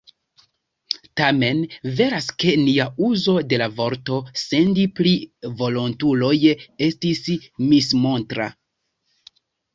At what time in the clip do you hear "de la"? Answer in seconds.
3.51-3.67